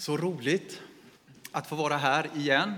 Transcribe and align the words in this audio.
Så 0.00 0.16
roligt 0.16 0.82
att 1.52 1.66
få 1.66 1.76
vara 1.76 1.96
här 1.96 2.30
igen. 2.36 2.74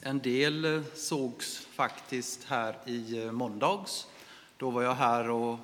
En 0.00 0.18
del 0.18 0.64
eh, 0.64 0.82
sågs 0.94 1.58
faktiskt 1.58 2.44
här 2.44 2.76
i 2.86 3.22
eh, 3.22 3.32
måndags. 3.32 4.06
Då 4.56 4.70
var 4.70 4.82
jag 4.82 4.94
här 4.94 5.30
och 5.30 5.58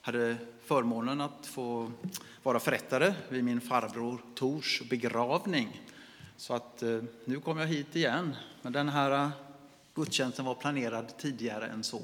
hade 0.00 0.36
förmånen 0.64 1.20
att 1.20 1.46
få 1.46 1.92
vara 2.42 2.60
förrättare 2.60 3.14
vid 3.28 3.44
min 3.44 3.60
farbror 3.60 4.22
Tors 4.34 4.82
begravning. 4.90 5.80
Så 6.36 6.54
att 6.54 6.82
eh, 6.82 7.02
nu 7.24 7.40
kom 7.40 7.58
jag 7.58 7.66
hit 7.66 7.96
igen. 7.96 8.36
Men 8.62 8.72
den 8.72 8.88
här 8.88 9.30
gudstjänsten 9.94 10.44
var 10.44 10.54
planerad 10.54 11.18
tidigare 11.18 11.66
än 11.66 11.84
så. 11.84 12.02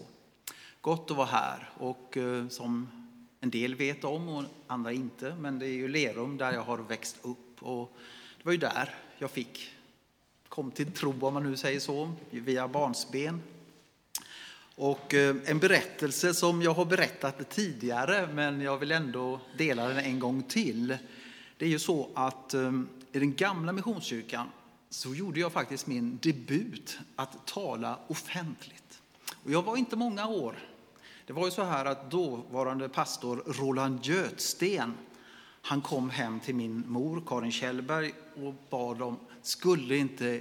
Gott 0.81 1.11
att 1.11 1.17
vara 1.17 1.27
här 1.27 1.71
och 1.79 2.19
som 2.51 2.89
en 3.41 3.51
del 3.51 3.75
vet 3.75 4.05
om 4.05 4.29
och 4.29 4.45
andra 4.67 4.93
inte, 4.93 5.37
men 5.41 5.59
det 5.59 5.67
är 5.67 5.73
ju 5.73 5.89
Lerum 5.89 6.37
där 6.37 6.53
jag 6.53 6.63
har 6.63 6.79
växt 6.79 7.17
upp 7.23 7.48
och 7.61 7.97
det 8.39 8.45
var 8.45 8.53
ju 8.53 8.59
där 8.59 8.95
jag 9.19 9.31
fick, 9.31 9.71
kom 10.49 10.71
till 10.71 10.93
tro 10.93 11.15
om 11.21 11.35
man 11.35 11.43
nu 11.43 11.57
säger 11.57 11.81
så, 11.81 12.13
via 12.31 12.69
barnsben. 12.69 13.43
Och 14.75 15.15
eh, 15.15 15.37
en 15.45 15.59
berättelse 15.59 16.35
som 16.35 16.63
jag 16.63 16.75
har 16.75 16.85
berättat 16.85 17.51
tidigare, 17.51 18.29
men 18.35 18.61
jag 18.61 18.79
vill 18.79 18.93
ändå 18.93 19.41
dela 19.57 19.89
den 19.89 19.99
en 19.99 20.19
gång 20.19 20.43
till. 20.43 20.97
Det 21.57 21.65
är 21.65 21.69
ju 21.69 21.79
så 21.79 22.09
att 22.15 22.55
eh, 22.55 22.73
i 23.13 23.19
den 23.19 23.35
gamla 23.35 23.73
missionskyrkan 23.73 24.47
så 24.91 25.15
gjorde 25.15 25.41
jag 25.41 25.53
faktiskt 25.53 25.87
min 25.87 26.19
debut 26.23 26.99
att 27.17 27.47
tala 27.47 27.99
offentligt. 28.07 29.01
Och 29.45 29.51
jag 29.51 29.63
var 29.63 29.77
inte 29.77 29.97
många 29.97 30.29
år. 30.29 30.59
Det 31.27 31.33
var 31.33 31.45
ju 31.45 31.51
så 31.51 31.63
här 31.63 31.85
att 31.85 32.11
dåvarande 32.11 32.89
pastor 32.89 33.43
Roland 33.47 34.07
Götsten 34.07 34.95
han 35.69 35.81
kom 35.81 36.11
hem 36.11 36.41
till 36.41 36.55
min 36.55 36.85
mor, 36.87 37.23
Karin 37.27 37.53
Kjellberg, 37.53 38.13
och 38.37 38.55
bad 38.71 39.03
om, 39.03 39.19
skulle 39.43 39.97
inte 39.97 40.41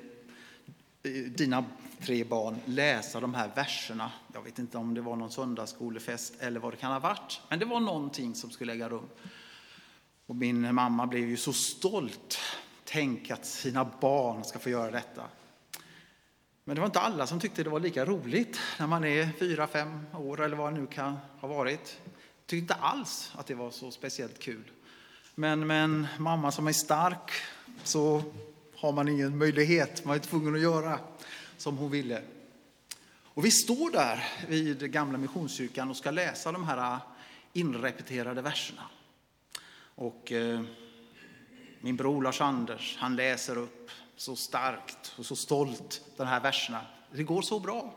eh, 1.03 1.11
dina 1.11 1.65
tre 2.01 2.23
barn 2.23 2.57
läsa 2.65 3.19
de 3.19 3.33
här 3.33 3.51
verserna? 3.55 4.11
Jag 4.33 4.41
vet 4.41 4.59
inte 4.59 4.77
om 4.77 4.93
det 4.93 5.01
var 5.01 5.15
någon 5.15 5.31
söndagsskolefest 5.31 6.33
eller 6.39 6.59
vad 6.59 6.73
det 6.73 6.77
kan 6.77 6.91
ha 6.91 6.99
varit, 6.99 7.41
men 7.49 7.59
det 7.59 7.65
var 7.65 7.79
någonting 7.79 8.35
som 8.35 8.49
skulle 8.49 8.73
äga 8.73 8.89
rum. 8.89 9.09
Och 10.25 10.35
min 10.35 10.75
mamma 10.75 11.07
blev 11.07 11.29
ju 11.29 11.37
så 11.37 11.53
stolt. 11.53 12.39
Tänk 12.83 13.31
att 13.31 13.45
sina 13.45 13.85
barn 14.01 14.43
ska 14.43 14.59
få 14.59 14.69
göra 14.69 14.91
detta. 14.91 15.23
Men 16.63 16.75
det 16.75 16.81
var 16.81 16.85
inte 16.87 16.99
alla 16.99 17.27
som 17.27 17.39
tyckte 17.39 17.63
det 17.63 17.69
var 17.69 17.79
lika 17.79 18.05
roligt 18.05 18.59
när 18.79 18.87
man 18.87 19.03
är 19.03 19.29
fyra, 19.39 19.67
fem 19.67 20.05
år 20.13 20.41
eller 20.41 20.57
vad 20.57 20.73
det 20.73 20.79
nu 20.79 20.87
kan 20.87 21.17
ha 21.39 21.47
varit. 21.47 21.99
Tyckte 22.45 22.57
inte 22.57 22.73
alls 22.73 23.31
att 23.35 23.47
det 23.47 23.55
var 23.55 23.71
så 23.71 23.91
speciellt 23.91 24.39
kul. 24.39 24.71
Men 25.39 25.67
med 25.67 25.83
en 25.83 26.07
mamma 26.17 26.51
som 26.51 26.67
är 26.67 26.71
stark 26.71 27.31
så 27.83 28.23
har 28.75 28.91
man 28.91 29.07
ingen 29.07 29.37
möjlighet. 29.37 30.05
Man 30.05 30.15
är 30.15 30.19
tvungen 30.19 30.55
att 30.55 30.61
göra 30.61 30.99
som 31.57 31.77
hon 31.77 31.91
ville. 31.91 32.21
Och 33.21 33.45
vi 33.45 33.51
står 33.51 33.91
där 33.91 34.23
vid 34.47 34.91
gamla 34.91 35.17
missionskyrkan 35.17 35.89
och 35.89 35.97
ska 35.97 36.11
läsa 36.11 36.51
de 36.51 36.63
här 36.63 36.99
inrepeterade 37.53 38.41
verserna. 38.41 38.81
Och 39.95 40.31
eh, 40.31 40.61
min 41.81 41.95
bror 41.95 42.21
Lars-Anders, 42.21 42.97
han 42.99 43.15
läser 43.15 43.57
upp 43.57 43.91
så 44.15 44.35
starkt 44.35 45.13
och 45.17 45.25
så 45.25 45.35
stolt 45.35 46.01
de 46.17 46.27
här 46.27 46.39
verserna. 46.39 46.81
Det 47.11 47.23
går 47.23 47.41
så 47.41 47.59
bra. 47.59 47.93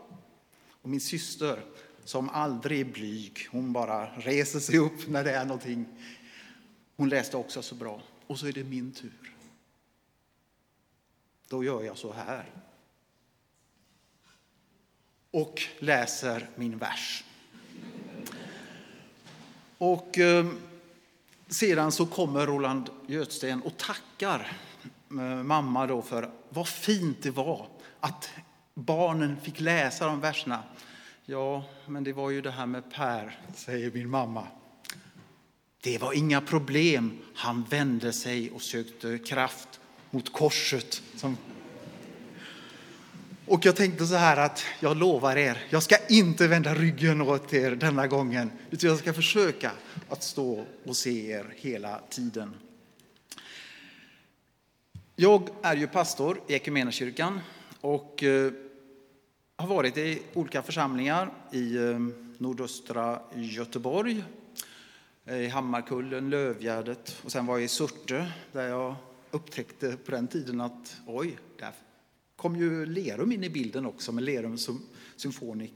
Och 0.81 0.89
min 0.89 1.01
syster, 1.01 1.63
som 2.05 2.29
aldrig 2.29 2.79
är 2.79 2.85
blyg, 2.85 3.47
hon 3.51 3.73
bara 3.73 4.05
reser 4.05 4.59
sig 4.59 4.77
upp 4.77 5.07
när 5.07 5.23
det 5.23 5.31
är 5.31 5.45
någonting 5.45 5.85
hon 6.95 7.09
läste 7.09 7.37
också 7.37 7.61
så 7.61 7.75
bra. 7.75 8.01
Och 8.27 8.39
så 8.39 8.47
är 8.47 8.51
det 8.51 8.63
min 8.63 8.91
tur. 8.91 9.33
Då 11.47 11.63
gör 11.63 11.83
jag 11.83 11.97
så 11.97 12.13
här. 12.13 12.45
Och 15.31 15.61
läser 15.79 16.49
min 16.55 16.77
vers. 16.77 17.23
Och 19.77 20.17
eh, 20.17 20.45
sedan 21.47 21.91
så 21.91 22.05
kommer 22.05 22.47
Roland 22.47 22.89
Götsten 23.07 23.61
och 23.61 23.77
tackar 23.77 24.57
eh, 25.09 25.43
mamma 25.43 25.87
då 25.87 26.01
för 26.01 26.31
vad 26.49 26.67
fint 26.67 27.23
det 27.23 27.31
var 27.31 27.67
att 27.99 28.29
barnen 28.73 29.41
fick 29.41 29.59
läsa 29.59 30.05
de 30.05 30.19
verserna. 30.19 30.63
Ja, 31.25 31.63
men 31.85 32.03
det 32.03 32.13
var 32.13 32.29
ju 32.29 32.41
det 32.41 32.51
här 32.51 32.65
med 32.65 32.91
Per, 32.91 33.39
säger 33.55 33.91
min 33.91 34.09
mamma. 34.09 34.47
Det 35.83 35.97
var 35.97 36.13
inga 36.13 36.41
problem. 36.41 37.17
Han 37.33 37.63
vände 37.63 38.13
sig 38.13 38.51
och 38.51 38.61
sökte 38.61 39.17
kraft 39.17 39.79
mot 40.09 40.33
korset. 40.33 41.01
Och 43.45 43.65
jag 43.65 43.75
tänkte 43.75 44.05
så 44.05 44.15
här 44.15 44.37
att 44.37 44.63
jag 44.79 44.97
lovar 44.97 45.37
er, 45.37 45.63
jag 45.69 45.83
ska 45.83 45.95
inte 46.09 46.47
vända 46.47 46.75
ryggen 46.75 47.21
åt 47.21 47.53
er 47.53 47.71
denna 47.71 48.07
gången, 48.07 48.51
utan 48.71 48.89
jag 48.89 48.99
ska 48.99 49.13
försöka 49.13 49.71
att 50.09 50.23
stå 50.23 50.65
och 50.85 50.97
se 50.97 51.31
er 51.31 51.53
hela 51.55 52.01
tiden. 52.09 52.53
Jag 55.15 55.49
är 55.61 55.75
ju 55.75 55.87
pastor 55.87 56.41
i 56.47 56.53
Equmeniakyrkan 56.53 57.39
och 57.81 58.23
eh, 58.23 58.51
har 59.55 59.67
varit 59.67 59.97
i 59.97 60.21
olika 60.33 60.61
församlingar 60.63 61.33
i 61.51 61.75
eh, 61.75 61.99
nordöstra 62.37 63.19
Göteborg 63.35 64.23
Eh, 65.31 65.37
i 65.37 65.47
Hammarkullen, 65.47 66.29
Lövgärdet 66.29 67.21
och 67.23 67.31
sen 67.31 67.45
var 67.45 67.57
jag 67.57 67.63
i 67.63 67.67
Surte 67.67 68.31
där 68.51 68.67
jag 68.67 68.95
upptäckte 69.31 69.97
på 69.97 70.11
den 70.11 70.27
tiden 70.27 70.61
att 70.61 71.01
oj, 71.07 71.37
där 71.59 71.71
kom 72.35 72.55
ju 72.55 72.85
Lerum 72.85 73.31
in 73.31 73.43
i 73.43 73.49
bilden 73.49 73.85
också 73.85 74.11
med 74.11 74.23
Lerum 74.23 74.57
Symphonic, 75.15 75.71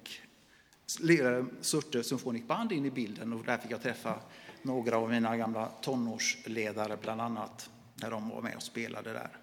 Lerum 1.00 1.50
Surte 1.62 2.04
Symphonic 2.04 2.48
Band 2.48 2.72
in 2.72 2.86
i 2.86 2.92
bilden 2.92 3.34
och 3.34 3.46
där 3.46 3.58
fick 3.58 3.72
jag 3.72 3.82
träffa 3.82 4.20
några 4.62 4.98
av 4.98 5.10
mina 5.10 5.38
gamla 5.38 5.66
tonårsledare 5.82 6.98
bland 7.02 7.22
annat 7.22 7.70
när 7.96 8.12
de 8.12 8.30
var 8.30 8.42
med 8.42 8.56
och 8.56 8.64
spelade 8.64 9.14
där. 9.14 9.38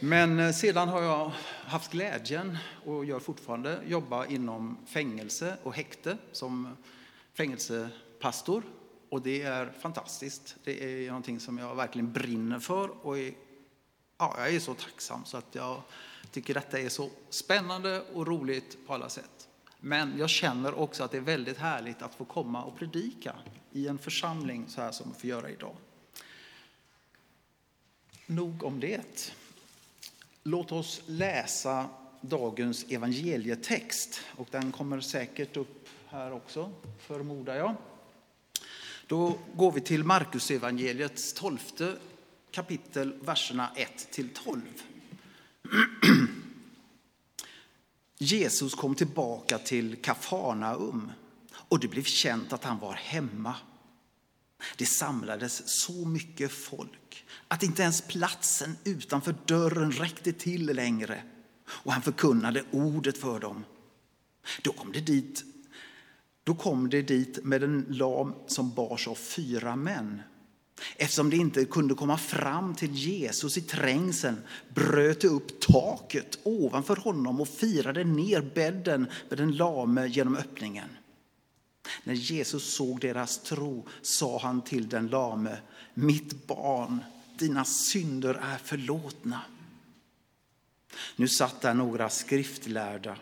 Men 0.00 0.38
eh, 0.38 0.52
sedan 0.52 0.88
har 0.88 1.02
jag 1.02 1.32
haft 1.64 1.92
glädjen 1.92 2.58
och 2.84 3.04
gör 3.04 3.20
fortfarande 3.20 3.78
jobba 3.86 4.26
inom 4.26 4.78
fängelse 4.86 5.56
och 5.62 5.74
häkte 5.74 6.18
som 6.32 6.76
fängelsepastor 7.34 8.62
och 9.08 9.22
det 9.22 9.42
är 9.42 9.72
fantastiskt. 9.80 10.56
Det 10.64 11.04
är 11.04 11.06
någonting 11.06 11.40
som 11.40 11.58
jag 11.58 11.74
verkligen 11.74 12.12
brinner 12.12 12.58
för 12.58 13.06
och 13.06 13.18
är, 13.18 13.34
ja, 14.18 14.34
jag 14.38 14.54
är 14.54 14.60
så 14.60 14.74
tacksam 14.74 15.24
så 15.24 15.36
att 15.36 15.54
jag 15.54 15.82
tycker 16.30 16.54
detta 16.54 16.80
är 16.80 16.88
så 16.88 17.10
spännande 17.30 18.00
och 18.00 18.26
roligt 18.26 18.86
på 18.86 18.94
alla 18.94 19.08
sätt. 19.08 19.48
Men 19.80 20.18
jag 20.18 20.30
känner 20.30 20.74
också 20.74 21.04
att 21.04 21.10
det 21.10 21.16
är 21.16 21.20
väldigt 21.20 21.58
härligt 21.58 22.02
att 22.02 22.14
få 22.14 22.24
komma 22.24 22.64
och 22.64 22.78
predika 22.78 23.36
i 23.72 23.88
en 23.88 23.98
församling 23.98 24.64
så 24.68 24.80
här 24.80 24.92
som 24.92 25.12
vi 25.12 25.20
får 25.20 25.30
göra 25.30 25.50
idag. 25.50 25.76
Nog 28.26 28.64
om 28.64 28.80
det. 28.80 29.32
Låt 30.42 30.72
oss 30.72 31.02
läsa 31.06 31.88
dagens 32.20 32.84
evangelietext 32.88 34.20
och 34.36 34.48
den 34.50 34.72
kommer 34.72 35.00
säkert 35.00 35.56
upp 35.56 35.88
här 36.14 36.32
också, 36.32 36.72
förmodar 36.98 37.54
jag. 37.54 37.76
Då 39.06 39.38
går 39.54 39.72
vi 39.72 39.80
till 39.80 40.04
Markus 40.04 40.50
evangeliets 40.50 41.32
tolfte 41.32 41.96
kapitel, 42.50 43.14
verserna 43.20 43.70
1 43.76 44.10
till 44.10 44.28
12. 44.28 44.60
Jesus 48.18 48.74
kom 48.74 48.94
tillbaka 48.94 49.58
till 49.58 50.02
Kafarnaum 50.02 51.12
och 51.52 51.80
det 51.80 51.88
blev 51.88 52.02
känt 52.02 52.52
att 52.52 52.64
han 52.64 52.78
var 52.78 52.92
hemma. 52.92 53.54
Det 54.76 54.86
samlades 54.86 55.62
så 55.84 56.06
mycket 56.06 56.52
folk 56.52 57.24
att 57.48 57.62
inte 57.62 57.82
ens 57.82 58.00
platsen 58.00 58.76
utanför 58.84 59.34
dörren 59.44 59.92
räckte 59.92 60.32
till 60.32 60.66
längre 60.66 61.22
och 61.66 61.92
han 61.92 62.02
förkunnade 62.02 62.64
ordet 62.70 63.18
för 63.18 63.40
dem. 63.40 63.64
Då 64.62 64.72
kom 64.72 64.92
det 64.92 65.00
dit 65.00 65.53
då 66.44 66.54
kom 66.54 66.90
det 66.90 67.02
dit 67.02 67.44
med 67.44 67.62
en 67.62 67.86
lam 67.88 68.34
som 68.46 68.74
bars 68.74 69.08
av 69.08 69.14
fyra 69.14 69.76
män. 69.76 70.22
Eftersom 70.96 71.30
de 71.30 71.36
inte 71.36 71.64
kunde 71.64 71.94
komma 71.94 72.18
fram 72.18 72.74
till 72.74 72.94
Jesus 72.94 73.56
i 73.56 73.60
trängseln 73.60 74.36
bröt 74.74 75.20
de 75.20 75.28
upp 75.28 75.60
taket 75.60 76.38
ovanför 76.42 76.96
honom 76.96 77.40
och 77.40 77.48
firade 77.48 78.04
ner 78.04 78.50
bädden 78.54 79.06
med 79.28 79.38
den 79.38 79.56
lame 79.56 80.06
genom 80.06 80.36
öppningen. 80.36 80.88
När 82.04 82.14
Jesus 82.14 82.74
såg 82.74 83.00
deras 83.00 83.38
tro 83.38 83.86
sa 84.02 84.38
han 84.38 84.62
till 84.62 84.88
den 84.88 85.06
lame, 85.06 85.58
mitt 85.94 86.46
barn, 86.46 86.98
dina 87.38 87.64
synder 87.64 88.34
är 88.34 88.58
förlåtna. 88.58 89.40
Nu 91.16 91.28
satt 91.28 91.60
där 91.60 91.74
några 91.74 92.10
skriftlärda 92.10 93.16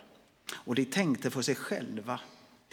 och 0.52 0.74
de 0.74 0.84
tänkte 0.84 1.30
för 1.30 1.42
sig 1.42 1.54
själva, 1.54 2.20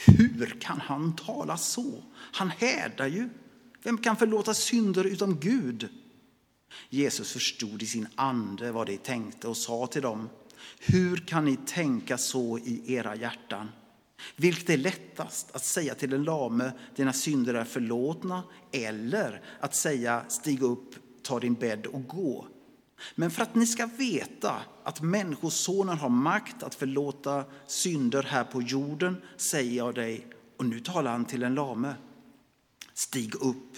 hur 0.06 0.57
kan 0.60 0.81
han 0.81 1.16
tala 1.16 1.57
så? 1.57 2.04
Han 2.13 2.50
härdar 2.50 3.07
ju. 3.07 3.30
Vem 3.84 3.98
kan 3.98 4.16
förlåta 4.16 4.54
synder 4.54 5.04
utom 5.04 5.40
Gud? 5.40 5.90
Jesus 6.90 7.31
förstod 7.31 7.84
i 7.84 7.86
sin 7.86 8.07
ande 8.16 8.72
vad 8.72 8.88
de 8.88 8.98
tänkte 8.98 9.48
och 9.48 9.57
sa 9.57 9.88
till 9.88 10.01
dem, 10.01 10.30
hur 10.80 11.18
kan 11.18 11.46
ni 11.46 11.57
tänka 11.66 12.18
så 12.18 12.57
i 12.57 12.94
era 12.94 13.16
hjärtan? 13.16 13.69
Vilket 14.36 14.69
är 14.69 14.78
lättast, 14.78 15.56
att 15.56 15.66
säga 15.66 15.96
till 15.96 16.13
en 16.13 16.24
lame, 16.24 16.72
dina 16.95 17.13
synder 17.13 17.54
är 17.54 17.63
förlåtna, 17.63 18.44
eller 18.72 19.42
att 19.60 19.75
säga, 19.75 20.24
stig 20.28 20.62
upp, 20.62 20.95
ta 21.24 21.40
din 21.40 21.54
bädd 21.54 21.86
och 21.86 22.07
gå. 22.07 22.48
Men 23.16 23.31
för 23.31 23.44
att 23.44 23.56
ni 23.56 23.68
ska 23.68 23.86
veta 23.86 24.62
att 24.84 25.01
Människosonen 25.01 25.98
har 25.98 26.10
makt 26.10 26.63
att 26.63 26.75
förlåta 26.75 27.44
synder 27.68 28.24
här 28.24 28.44
på 28.44 28.62
jorden, 28.62 29.22
säger 29.38 29.78
jag 29.78 29.96
dig, 29.96 30.28
och 30.57 30.66
nu 30.66 30.80
talar 30.80 31.12
han 31.12 31.25
till 31.25 31.44
en 31.44 31.56
lame, 31.56 31.96
stig 32.94 33.36
upp, 33.36 33.78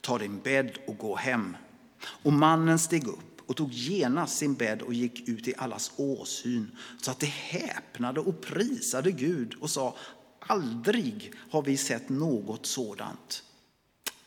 ta 0.00 0.18
din 0.18 0.40
bädd 0.40 0.78
och 0.86 0.96
gå 0.96 1.16
hem. 1.16 1.56
Och 2.04 2.32
mannen 2.32 2.78
steg 2.78 3.08
upp 3.08 3.32
och 3.46 3.56
tog 3.56 3.72
genast 3.72 4.36
sin 4.36 4.54
bädd 4.54 4.82
och 4.82 4.94
gick 4.94 5.28
ut 5.28 5.48
i 5.48 5.54
allas 5.58 5.92
åsyn 5.96 6.76
så 7.02 7.10
att 7.10 7.20
de 7.20 7.26
häpnade 7.26 8.20
och 8.20 8.40
prisade 8.40 9.10
Gud 9.10 9.54
och 9.54 9.70
sa 9.70 9.96
aldrig 10.38 11.32
har 11.50 11.62
vi 11.62 11.76
sett 11.76 12.08
något 12.08 12.66
sådant. 12.66 13.44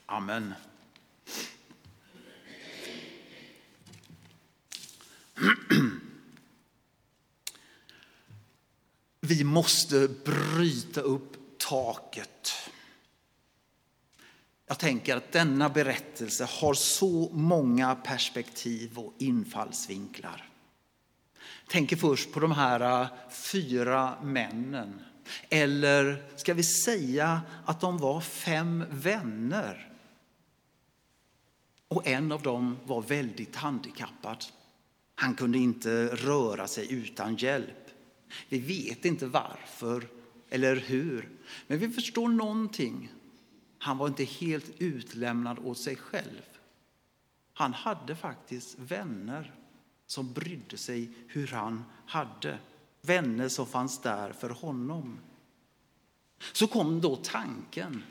Amen. 0.05 0.53
Vi 9.19 9.43
måste 9.43 10.07
bryta 10.25 11.01
upp 11.01 11.37
taket. 11.57 12.51
Jag 14.67 14.79
tänker 14.79 15.15
att 15.15 15.31
denna 15.31 15.69
berättelse 15.69 16.47
har 16.49 16.73
så 16.73 17.29
många 17.33 17.95
perspektiv 17.95 18.99
och 18.99 19.13
infallsvinklar. 19.17 20.49
Tänker 21.67 21.95
först 21.95 22.31
på 22.31 22.39
de 22.39 22.51
här 22.51 23.01
äh, 23.01 23.07
fyra 23.29 24.21
männen. 24.23 25.01
Eller 25.49 26.29
ska 26.35 26.53
vi 26.53 26.63
säga 26.63 27.41
att 27.65 27.81
de 27.81 27.97
var 27.97 28.21
fem 28.21 28.83
vänner? 28.89 29.91
Och 31.87 32.07
en 32.07 32.31
av 32.31 32.41
dem 32.41 32.77
var 32.85 33.01
väldigt 33.01 33.55
handikappad. 33.55 34.45
Han 35.15 35.35
kunde 35.35 35.57
inte 35.57 36.07
röra 36.07 36.67
sig 36.67 36.93
utan 36.93 37.35
hjälp. 37.35 37.89
Vi 38.49 38.59
vet 38.59 39.05
inte 39.05 39.27
varför 39.27 40.07
eller 40.49 40.75
hur, 40.75 41.29
men 41.67 41.79
vi 41.79 41.89
förstår 41.89 42.27
någonting 42.27 43.11
han 43.85 43.97
var 43.97 44.07
inte 44.07 44.23
helt 44.23 44.71
utlämnad 44.77 45.59
åt 45.59 45.77
sig 45.77 45.95
själv. 45.95 46.41
Han 47.53 47.73
hade 47.73 48.15
faktiskt 48.15 48.79
vänner 48.79 49.53
som 50.05 50.33
brydde 50.33 50.77
sig 50.77 51.09
hur 51.27 51.47
han 51.47 51.83
hade. 52.05 52.59
Vänner 53.01 53.49
som 53.49 53.65
fanns 53.65 54.01
där 54.01 54.33
för 54.33 54.49
honom. 54.49 55.19
Så 56.53 56.67
kom 56.67 57.01
då 57.01 57.15
tanken 57.15 58.03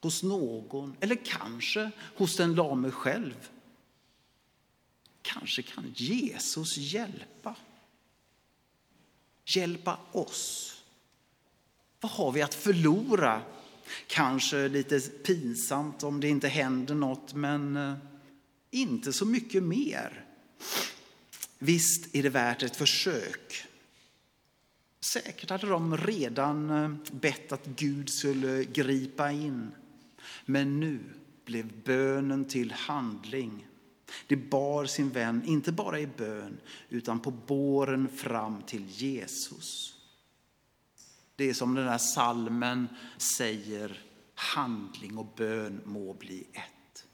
hos 0.00 0.22
någon, 0.22 0.96
eller 1.00 1.24
kanske 1.24 1.90
hos 2.16 2.36
den 2.36 2.54
lame 2.54 2.90
själv. 2.90 3.50
Kanske 5.22 5.62
kan 5.62 5.92
Jesus 5.96 6.76
hjälpa. 6.76 7.56
Hjälpa 9.44 9.98
oss. 10.12 10.76
Vad 12.00 12.12
har 12.12 12.32
vi 12.32 12.42
att 12.42 12.54
förlora 12.54 13.42
Kanske 14.06 14.68
lite 14.68 15.00
pinsamt 15.00 16.02
om 16.02 16.20
det 16.20 16.28
inte 16.28 16.48
händer 16.48 16.94
något, 16.94 17.34
men 17.34 17.76
eh, 17.76 17.94
inte 18.70 19.12
så 19.12 19.26
mycket 19.26 19.62
mer. 19.62 20.24
Visst 21.58 22.14
är 22.14 22.22
det 22.22 22.28
värt 22.28 22.62
ett 22.62 22.76
försök. 22.76 23.64
Säkert 25.12 25.50
hade 25.50 25.66
de 25.66 25.96
redan 25.96 26.70
eh, 26.70 26.90
bett 27.12 27.52
att 27.52 27.66
Gud 27.66 28.10
skulle 28.10 28.64
gripa 28.64 29.32
in. 29.32 29.70
Men 30.44 30.80
nu 30.80 31.00
blev 31.44 31.82
bönen 31.82 32.44
till 32.44 32.72
handling. 32.72 33.66
Det 34.26 34.36
bar 34.36 34.86
sin 34.86 35.10
vän, 35.10 35.42
inte 35.46 35.72
bara 35.72 36.00
i 36.00 36.06
bön, 36.06 36.60
utan 36.88 37.20
på 37.20 37.30
båren 37.30 38.08
fram 38.08 38.62
till 38.62 38.86
Jesus. 38.88 39.94
Det 41.36 41.50
är 41.50 41.54
som 41.54 41.74
den 41.74 41.86
där 41.86 41.98
salmen 41.98 42.88
säger, 43.36 44.02
handling 44.34 45.18
och 45.18 45.32
bön 45.36 45.80
må 45.84 46.14
bli 46.14 46.46
ett. 46.52 47.04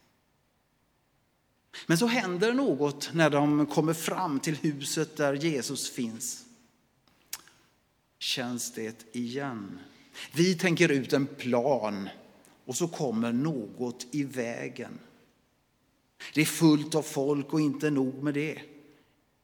Men 1.87 1.99
så 1.99 2.07
händer 2.07 2.53
något 2.53 3.11
när 3.15 3.31
de 3.31 3.67
kommer 3.67 3.95
fram 3.95 4.41
till 4.41 4.57
huset 4.57 5.17
där 5.17 5.35
Jesus 5.35 5.91
finns. 5.91 6.45
Känns 8.19 8.73
det 8.73 9.17
igen? 9.17 9.79
Vi 10.33 10.55
tänker 10.55 10.89
ut 10.89 11.13
en 11.13 11.27
plan 11.27 12.09
och 12.65 12.77
så 12.77 12.89
kommer 12.89 13.33
något 13.33 14.07
i 14.11 14.25
vägen. 14.25 14.99
Det 16.35 16.41
är 16.41 16.45
fullt 16.45 16.95
av 16.95 17.03
folk 17.03 17.53
och 17.53 17.61
inte 17.61 17.91
nog 17.91 18.23
med 18.23 18.35
det. 18.35 18.63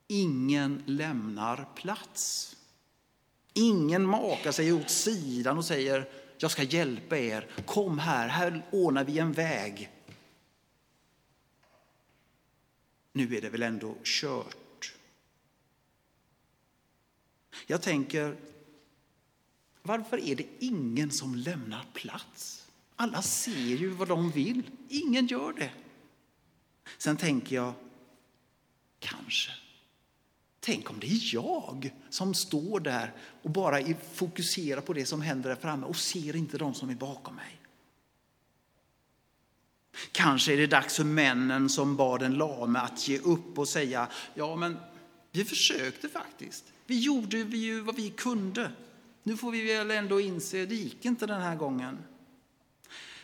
Ingen 0.06 0.82
lämnar 0.86 1.68
plats. 1.74 2.56
Ingen 3.52 4.06
makar 4.06 4.52
sig 4.52 4.72
åt 4.72 4.90
sidan 4.90 5.58
och 5.58 5.64
säger 5.64 6.08
jag 6.42 6.50
ska 6.50 6.62
hjälpa 6.62 7.18
er, 7.18 7.50
kom 7.66 7.98
här, 7.98 8.28
här 8.28 8.66
ordnar 8.70 9.04
vi 9.04 9.18
en 9.18 9.32
väg. 9.32 9.90
Nu 13.12 13.36
är 13.36 13.40
det 13.40 13.48
väl 13.48 13.62
ändå 13.62 13.96
kört. 14.04 14.94
Jag 17.66 17.82
tänker, 17.82 18.36
varför 19.82 20.18
är 20.20 20.36
det 20.36 20.46
ingen 20.58 21.10
som 21.10 21.34
lämnar 21.34 21.86
plats? 21.92 22.68
Alla 22.96 23.22
ser 23.22 23.76
ju 23.76 23.88
vad 23.88 24.08
de 24.08 24.30
vill, 24.30 24.62
ingen 24.88 25.26
gör 25.26 25.52
det. 25.52 25.72
Sen 26.98 27.16
tänker 27.16 27.56
jag, 27.56 27.74
kanske 28.98 29.52
Tänk 30.64 30.90
om 30.90 31.00
det 31.00 31.06
är 31.06 31.34
jag 31.34 31.92
som 32.10 32.34
står 32.34 32.80
där 32.80 33.12
och 33.42 33.50
bara 33.50 33.94
fokuserar 34.14 34.80
på 34.80 34.92
det 34.92 35.06
som 35.06 35.22
händer 35.22 35.48
där 35.48 35.56
framme 35.56 35.86
och 35.86 35.96
ser 35.96 36.36
inte 36.36 36.58
de 36.58 36.74
som 36.74 36.90
är 36.90 36.94
bakom 36.94 37.36
mig. 37.36 37.60
Kanske 40.12 40.52
är 40.52 40.56
det 40.56 40.66
dags 40.66 40.96
för 40.96 41.04
männen 41.04 41.68
som 41.68 41.96
bad 41.96 42.20
den 42.20 42.34
lame 42.34 42.78
att 42.78 43.08
ge 43.08 43.18
upp 43.18 43.58
och 43.58 43.68
säga, 43.68 44.08
ja 44.34 44.56
men 44.56 44.76
vi 45.30 45.44
försökte 45.44 46.08
faktiskt. 46.08 46.64
Vi 46.86 47.00
gjorde 47.00 47.36
ju 47.36 47.80
vad 47.80 47.96
vi 47.96 48.10
kunde. 48.10 48.72
Nu 49.22 49.36
får 49.36 49.50
vi 49.50 49.74
väl 49.74 49.90
ändå 49.90 50.20
inse, 50.20 50.66
det 50.66 50.74
gick 50.74 51.04
inte 51.04 51.26
den 51.26 51.40
här 51.40 51.56
gången. 51.56 51.98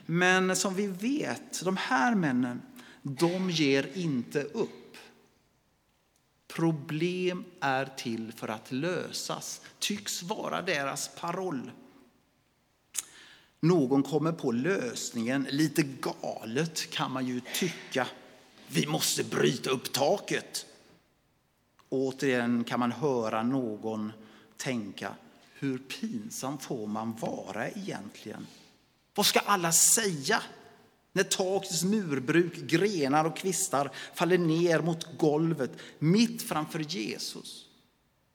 Men 0.07 0.57
som 0.57 0.75
vi 0.75 0.87
vet, 0.87 1.65
de 1.65 1.77
här 1.77 2.15
männen, 2.15 2.63
de 3.09 3.51
ger 3.51 3.91
inte 3.95 4.43
upp. 4.43 4.97
Problem 6.49 7.45
är 7.61 7.85
till 7.85 8.33
för 8.33 8.49
att 8.49 8.73
lösas, 8.73 9.61
tycks 9.79 10.23
vara 10.23 10.63
deras 10.63 11.11
paroll. 11.21 11.71
Någon 13.61 14.03
kommer 14.03 14.33
på 14.33 14.53
lösningen, 14.53 15.47
lite 15.51 15.83
galet 15.83 16.91
kan 16.91 17.13
man 17.13 17.27
ju 17.27 17.41
tycka. 17.55 18.07
Vi 18.69 18.87
måste 18.87 19.25
bryta 19.25 19.71
upp 19.71 19.93
taket. 19.93 20.67
Återigen 21.89 22.65
kan 22.65 22.81
man 22.81 22.93
höra 22.93 23.43
någon 23.43 24.13
tänka, 24.57 25.15
hur 25.55 25.79
pinsam 25.79 26.59
får 26.59 26.87
man 26.87 27.17
vara 27.17 27.69
egentligen? 27.69 28.47
Vad 29.15 29.27
ska 29.27 29.41
alla 29.41 29.73
säga? 29.73 30.43
När 31.19 31.25
takets 31.25 31.85
murbruk, 31.85 32.55
grenar 32.57 33.25
och 33.25 33.37
kvistar 33.37 33.91
faller 34.15 34.39
ner 34.39 34.81
mot 34.81 35.19
golvet 35.19 35.71
mitt 35.99 36.43
framför 36.43 36.79
Jesus. 36.79 37.67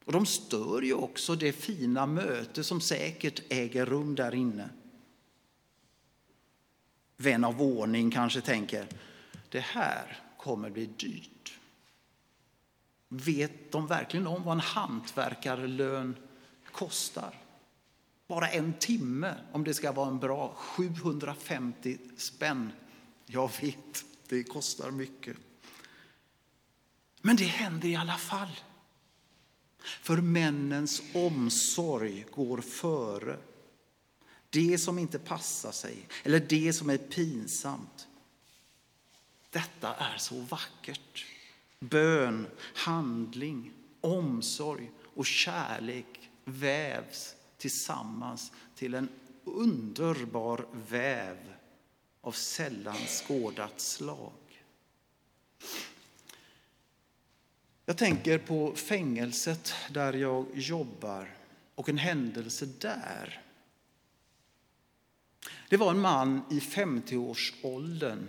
Och 0.05 0.11
de 0.11 0.25
stör 0.25 0.81
ju 0.81 0.93
också 0.93 1.35
det 1.35 1.53
fina 1.53 2.05
möte 2.05 2.63
som 2.63 2.81
säkert 2.81 3.41
äger 3.49 3.85
rum 3.85 4.15
där 4.15 4.35
inne. 4.35 4.69
Vän 7.17 7.43
av 7.43 7.61
ordning 7.61 8.11
kanske 8.11 8.41
tänker, 8.41 8.87
det 9.49 9.59
här 9.59 10.21
kommer 10.37 10.69
bli 10.69 10.85
dyrt. 10.85 11.59
Vet 13.09 13.71
de 13.71 13.87
verkligen 13.87 14.27
om 14.27 14.43
vad 14.43 14.53
en 14.53 14.59
hantverkarlön 14.59 16.15
kostar? 16.71 17.42
Bara 18.33 18.49
en 18.49 18.73
timme, 18.73 19.35
om 19.51 19.63
det 19.63 19.73
ska 19.73 19.91
vara 19.91 20.07
en 20.07 20.19
bra, 20.19 20.53
750 20.57 21.97
spänn. 22.17 22.71
Jag 23.25 23.51
vet, 23.61 24.05
det 24.27 24.43
kostar 24.43 24.91
mycket. 24.91 25.37
Men 27.21 27.35
det 27.35 27.43
händer 27.43 27.87
i 27.89 27.95
alla 27.95 28.17
fall. 28.17 28.59
För 29.79 30.17
männens 30.17 31.01
omsorg 31.13 32.25
går 32.31 32.57
före. 32.61 33.37
Det 34.49 34.77
som 34.77 34.99
inte 34.99 35.19
passar 35.19 35.71
sig, 35.71 36.07
eller 36.23 36.39
det 36.39 36.73
som 36.73 36.89
är 36.89 36.97
pinsamt. 36.97 38.07
Detta 39.49 39.93
är 39.95 40.17
så 40.17 40.39
vackert. 40.39 41.25
Bön, 41.79 42.47
handling, 42.75 43.71
omsorg 44.01 44.91
och 45.15 45.25
kärlek 45.25 46.29
vävs 46.45 47.35
tillsammans 47.63 48.51
till 48.75 48.93
en 48.93 49.09
underbar 49.43 50.65
väv 50.89 51.37
av 52.21 52.31
sällan 52.31 52.95
skådat 52.95 53.79
slag. 53.81 54.63
Jag 57.85 57.97
tänker 57.97 58.37
på 58.37 58.75
fängelset 58.75 59.73
där 59.89 60.13
jag 60.13 60.45
jobbar 60.53 61.37
och 61.75 61.89
en 61.89 61.97
händelse 61.97 62.65
där. 62.65 63.41
Det 65.69 65.77
var 65.77 65.91
en 65.91 66.01
man 66.01 66.41
i 66.51 66.59
50-årsåldern 66.59 68.27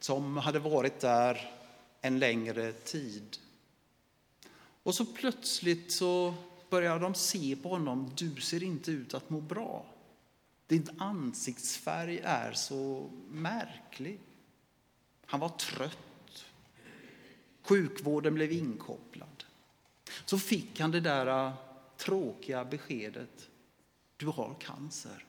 som 0.00 0.36
hade 0.36 0.58
varit 0.58 1.00
där 1.00 1.54
en 2.00 2.18
längre 2.18 2.72
tid. 2.72 3.38
Och 4.82 4.94
så 4.94 5.04
plötsligt 5.04 5.92
så 5.92 6.34
börjar 6.70 6.98
de 6.98 7.14
se 7.14 7.56
på 7.56 7.68
honom. 7.68 8.12
Du 8.16 8.40
ser 8.40 8.62
inte 8.62 8.90
ut 8.90 9.14
att 9.14 9.30
må 9.30 9.40
bra. 9.40 9.86
Din 10.66 10.88
ansiktsfärg 10.98 12.20
är 12.24 12.52
så 12.52 13.10
märklig. 13.30 14.20
Han 15.26 15.40
var 15.40 15.48
trött. 15.48 16.46
Sjukvården 17.62 18.34
blev 18.34 18.52
inkopplad. 18.52 19.44
Så 20.24 20.38
fick 20.38 20.80
han 20.80 20.90
det 20.90 21.00
där 21.00 21.46
äh, 21.46 21.54
tråkiga 21.96 22.64
beskedet. 22.64 23.48
Du 24.16 24.26
har 24.26 24.54
cancer. 24.60 25.24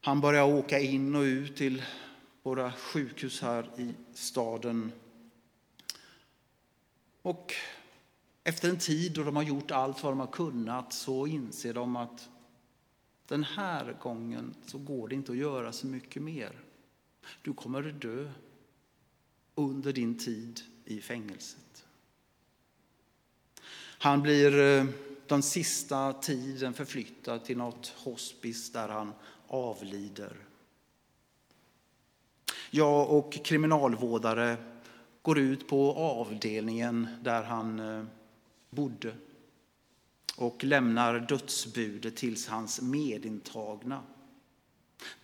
Han 0.00 0.20
började 0.20 0.52
åka 0.52 0.78
in 0.78 1.14
och 1.14 1.22
ut 1.22 1.56
till 1.56 1.82
våra 2.42 2.72
sjukhus 2.72 3.42
här 3.42 3.70
i 3.76 3.94
staden. 4.14 4.92
Och 7.22 7.54
efter 8.44 8.68
en 8.68 8.78
tid 8.78 9.12
då 9.12 9.24
de 9.24 9.36
har 9.36 9.42
gjort 9.42 9.70
allt 9.70 10.02
vad 10.02 10.12
de 10.12 10.20
har 10.20 10.26
kunnat 10.26 10.92
så 10.92 11.26
inser 11.26 11.74
de 11.74 11.96
att 11.96 12.28
den 13.26 13.44
här 13.44 13.96
gången 14.00 14.54
så 14.66 14.78
går 14.78 15.08
det 15.08 15.14
inte 15.14 15.32
att 15.32 15.38
göra 15.38 15.72
så 15.72 15.86
mycket 15.86 16.22
mer. 16.22 16.60
Du 17.42 17.52
kommer 17.52 17.88
att 17.88 18.00
dö 18.00 18.30
under 19.54 19.92
din 19.92 20.18
tid 20.18 20.60
i 20.84 21.00
fängelset. 21.00 21.86
Han 23.98 24.22
blir 24.22 24.60
eh, 24.60 24.84
den 25.26 25.42
sista 25.42 26.12
tiden 26.12 26.74
förflyttad 26.74 27.44
till 27.44 27.56
något 27.56 27.86
hospice 27.86 28.72
där 28.72 28.88
han 28.88 29.12
avlider. 29.46 30.36
Jag 32.70 33.10
och 33.10 33.32
kriminalvårdare 33.44 34.56
går 35.22 35.38
ut 35.38 35.68
på 35.68 35.92
avdelningen 35.92 37.08
där 37.22 37.42
han 37.42 37.78
eh, 37.78 38.04
bodde 38.70 39.14
och 40.36 40.64
lämnar 40.64 41.20
dödsbudet 41.20 42.16
till 42.16 42.36
hans 42.48 42.80
medintagna. 42.80 44.02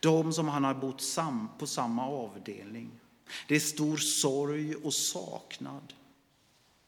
De 0.01 0.33
som 0.33 0.49
han 0.49 0.65
har 0.65 0.75
bott 0.75 1.17
på 1.59 1.67
samma 1.67 2.07
avdelning. 2.07 2.91
Det 3.49 3.55
är 3.55 3.61
stor 3.61 3.97
sorg 3.97 4.75
och 4.75 4.95
saknad. 4.95 5.95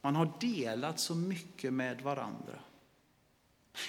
Man 0.01 0.17
har 0.17 0.33
delat 0.41 1.01
så 1.01 1.15
mycket 1.15 1.73
med 1.73 2.01
varandra. 2.01 2.61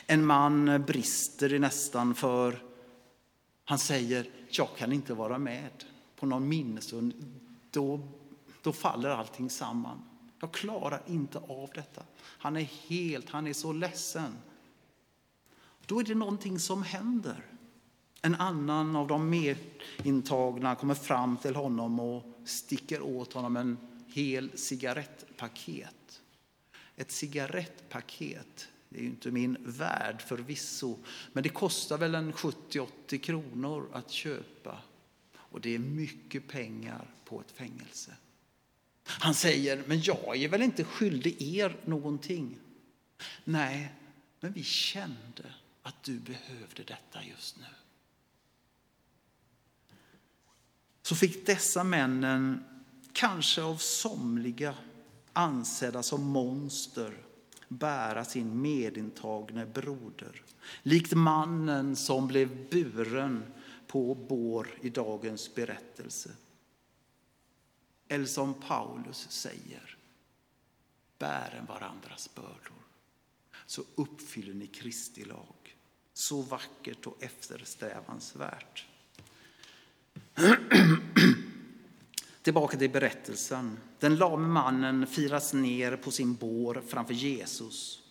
En 0.06 0.26
man 0.26 0.84
brister 0.88 1.54
i 1.54 1.60
nästan 1.60 2.16
för 2.16 2.64
han 3.66 3.80
säger, 3.80 4.30
jag 4.50 4.70
kan 4.78 4.94
inte 4.94 5.14
vara 5.14 5.38
med 5.38 5.86
på 6.16 6.26
någon 6.26 6.50
minnesstund. 6.50 7.14
Då, 7.72 8.00
då 8.62 8.74
faller 8.74 9.10
allting 9.10 9.50
samman. 9.50 10.09
Jag 10.40 10.52
klarar 10.52 11.02
inte 11.08 11.38
av 11.38 11.70
detta. 11.74 12.04
Han 12.18 12.58
är 12.58 12.70
helt, 12.88 13.30
han 13.30 13.48
är 13.48 13.54
så 13.54 13.74
ledsen. 13.74 14.38
Då 15.86 16.00
är 16.00 16.04
det 16.04 16.16
någonting 16.16 16.60
som 16.60 16.84
händer. 16.84 17.46
En 18.22 18.36
annan 18.36 18.96
av 18.96 19.08
de 19.08 19.30
medintagna 19.30 20.76
kommer 20.76 20.96
fram 20.96 21.38
till 21.38 21.56
honom 21.56 22.00
och 22.00 22.24
sticker 22.46 23.02
åt 23.02 23.34
honom 23.34 23.58
en 23.58 23.78
hel 24.08 24.58
cigarettpaket. 24.58 26.22
Ett 26.96 27.12
cigarettpaket, 27.12 28.68
det 28.90 29.00
är 29.00 29.02
ju 29.02 29.10
inte 29.10 29.32
min 29.32 29.58
värld 29.60 30.22
förvisso, 30.22 30.98
men 31.34 31.44
det 31.44 31.50
kostar 31.50 31.98
väl 31.98 32.16
en 32.16 32.34
70-80 32.34 33.18
kronor 33.18 33.90
att 33.94 34.12
köpa. 34.12 34.78
Och 35.36 35.62
det 35.62 35.76
är 35.76 35.80
mycket 35.80 36.48
pengar 36.48 37.08
på 37.26 37.42
ett 37.42 37.52
fängelse. 37.52 38.16
Han 39.10 39.34
säger, 39.34 39.84
men 39.88 40.02
jag 40.02 40.38
är 40.38 40.50
väl 40.50 40.62
inte 40.62 40.84
skyldig 40.84 41.42
er 41.42 41.78
någonting? 41.86 42.60
Nej, 43.44 43.94
men 44.40 44.54
vi 44.54 44.64
kände 44.64 45.54
att 45.84 46.04
du 46.04 46.20
behövde 46.20 46.84
detta 46.84 47.24
just 47.24 47.58
nu. 47.58 47.66
Så 51.02 51.16
fick 51.16 51.46
dessa 51.46 51.84
männen, 51.84 52.64
kanske 53.14 53.62
av 53.62 53.78
somliga 53.78 54.76
ansedda 55.34 56.04
som 56.04 56.24
monster, 56.24 57.18
bära 57.68 58.26
sin 58.26 58.62
medintagne 58.62 59.66
broder. 59.66 60.42
Likt 60.84 61.14
mannen 61.14 61.96
som 61.96 62.28
blev 62.28 62.70
buren 62.70 63.44
på 63.88 64.16
bår 64.16 64.68
i 64.82 64.90
dagens 64.90 65.56
berättelse. 65.56 66.30
Eller 68.12 68.26
som 68.26 68.54
Paulus 68.54 69.32
säger, 69.32 69.98
bären 71.18 71.66
varandras 71.66 72.30
bördor 72.36 72.80
så 73.66 73.84
uppfyller 73.96 74.54
ni 74.54 74.68
Kristi 74.68 75.26
lag. 75.26 75.76
Så 76.14 76.42
vackert 76.42 77.06
och 77.06 77.24
eftersträvansvärt. 77.24 78.86
Tillbaka 82.42 82.78
till 82.78 82.90
berättelsen. 82.90 83.78
Den 84.00 84.16
lame 84.16 84.48
mannen 84.48 85.08
firas 85.08 85.54
ner 85.54 85.96
på 85.96 86.12
sin 86.12 86.36
bår 86.36 86.84
framför 86.88 87.14
Jesus. 87.14 88.02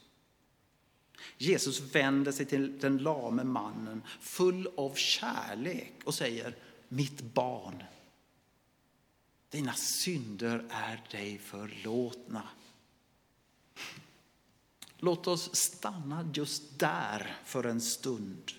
Jesus 1.39 1.81
vänder 1.81 2.33
sig 2.33 2.47
till 2.47 2.79
den 2.79 2.99
lame 2.99 3.45
mannen 3.45 4.03
full 4.21 4.69
av 4.77 4.95
kärlek 4.95 5.95
och 6.05 6.15
säger 6.15 6.57
Mitt 6.89 7.21
barn, 7.35 7.83
dina 9.51 9.73
synder 9.73 10.65
är 10.71 11.05
dig 11.11 11.39
förlåtna. 11.39 12.43
Låt 14.99 15.27
oss 15.27 15.57
stanna 15.57 16.31
just 16.35 16.79
där 16.79 17.37
för 17.45 17.65
en 17.65 17.81
stund. 17.81 18.53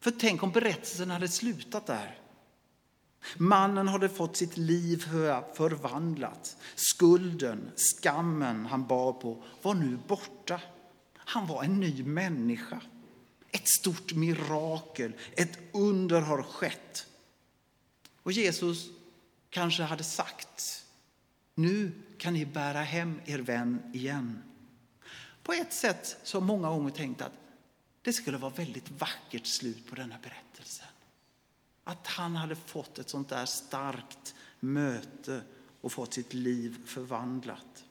För 0.00 0.10
tänk 0.10 0.42
om 0.42 0.50
berättelsen 0.50 1.10
hade 1.10 1.28
slutat 1.28 1.86
där. 1.86 2.18
Mannen 3.36 3.88
hade 3.88 4.08
fått 4.08 4.36
sitt 4.36 4.56
liv 4.56 4.98
förvandlat. 5.54 6.56
Skulden, 6.74 7.70
skammen 7.76 8.66
han 8.66 8.86
bar 8.86 9.12
på 9.12 9.44
var 9.62 9.74
nu 9.74 9.98
borta. 10.08 10.60
Han 11.16 11.46
var 11.46 11.64
en 11.64 11.80
ny 11.80 12.02
människa. 12.02 12.80
Ett 13.50 13.68
stort 13.68 14.12
mirakel, 14.12 15.12
ett 15.32 15.58
under 15.72 16.20
har 16.20 16.42
skett. 16.42 17.06
Och 18.22 18.32
Jesus 18.32 18.90
kanske 19.50 19.82
hade 19.82 20.04
sagt, 20.04 20.86
nu 21.54 21.92
kan 22.18 22.34
ni 22.34 22.46
bära 22.46 22.82
hem 22.82 23.20
er 23.26 23.38
vän 23.38 23.82
igen. 23.92 24.42
På 25.42 25.52
ett 25.52 25.72
sätt 25.72 26.16
så 26.22 26.40
har 26.40 26.46
många 26.46 26.68
gånger 26.68 26.90
tänkt 26.90 27.22
att 27.22 27.32
det 28.02 28.12
skulle 28.12 28.38
vara 28.38 28.52
väldigt 28.52 28.90
vackert 28.90 29.46
slut 29.46 29.86
på 29.90 29.94
denna 29.94 30.16
berättelse. 30.22 30.84
Att 31.84 32.06
han 32.06 32.36
hade 32.36 32.56
fått 32.56 32.98
ett 32.98 33.08
sånt 33.08 33.28
där 33.28 33.46
starkt 33.46 34.34
möte 34.60 35.42
och 35.80 35.92
fått 35.92 36.14
sitt 36.14 36.34
liv 36.34 36.86
förvandlat. 36.86 37.84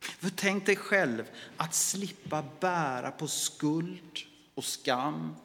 För 0.00 0.30
tänk 0.30 0.66
dig 0.66 0.76
själv 0.76 1.30
att 1.56 1.74
slippa 1.74 2.44
bära 2.60 3.10
på 3.10 3.28
skuld 3.28 4.18
och 4.54 4.64
skam 4.64 5.36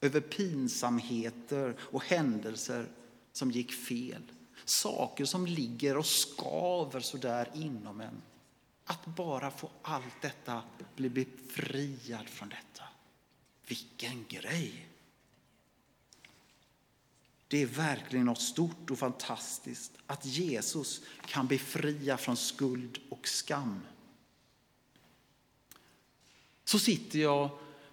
över 0.00 0.20
pinsamheter 0.20 1.76
och 1.80 2.04
händelser 2.04 2.86
som 3.32 3.50
gick 3.50 3.72
fel. 3.72 4.22
Saker 4.64 5.24
som 5.24 5.46
ligger 5.46 5.96
och 5.96 6.06
skaver 6.06 7.00
så 7.00 7.16
där 7.16 7.50
inom 7.54 8.00
en. 8.00 8.22
Att 8.84 9.06
bara 9.06 9.50
få 9.50 9.70
allt 9.82 10.22
detta, 10.22 10.62
bli 10.96 11.08
befriad 11.08 12.28
från 12.28 12.48
detta. 12.48 12.84
Vilken 13.66 14.24
grej! 14.28 14.88
Det 17.48 17.62
är 17.62 17.66
verkligen 17.66 18.26
något 18.26 18.40
stort 18.40 18.90
och 18.90 18.98
fantastiskt 18.98 19.92
att 20.06 20.26
Jesus 20.26 21.02
kan 21.26 21.46
befria 21.46 22.16
från 22.16 22.36
skuld 22.36 22.98
och 23.08 23.28
skam. 23.28 23.80
Så 26.64 26.78
sitter 26.78 27.18
jag 27.18 27.50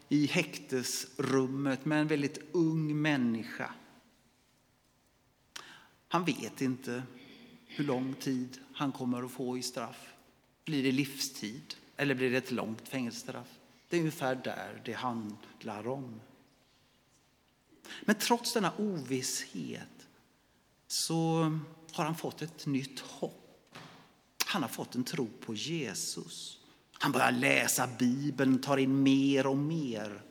i 0.09 0.25
häktesrummet 0.25 1.85
med 1.85 2.01
en 2.01 2.07
väldigt 2.07 2.39
ung 2.51 3.01
människa. 3.01 3.73
Han 6.11 6.25
vet 6.25 6.61
inte 6.61 7.03
hur 7.67 7.83
lång 7.83 8.13
tid 8.13 8.59
han 8.73 8.91
kommer 8.91 9.23
att 9.23 9.31
få 9.31 9.57
i 9.57 9.61
straff. 9.61 10.13
Blir 10.65 10.83
det 10.83 10.91
livstid 10.91 11.75
eller 11.97 12.15
blir 12.15 12.31
det 12.31 12.37
ett 12.37 12.51
långt 12.51 12.87
fängelsestraff? 12.87 13.47
Det 13.89 13.95
är 13.95 13.99
ungefär 13.99 14.35
där 14.35 14.81
det 14.85 14.93
handlar 14.93 15.87
om. 15.87 16.21
Men 18.01 18.15
trots 18.15 18.53
denna 18.53 18.73
ovisshet 18.77 20.07
så 20.87 21.51
har 21.91 22.05
han 22.05 22.15
fått 22.15 22.41
ett 22.41 22.65
nytt 22.65 22.99
hopp. 22.99 23.75
Han 24.45 24.61
har 24.61 24.69
fått 24.69 24.95
en 24.95 25.03
tro 25.03 25.27
på 25.39 25.53
Jesus. 25.53 26.59
Han 26.93 27.11
börjar 27.11 27.31
läsa 27.31 27.89
Bibeln, 27.99 28.61
tar 28.61 28.77
in 28.77 29.03
mer 29.03 29.47
och 29.47 29.57
mer. 29.57 30.21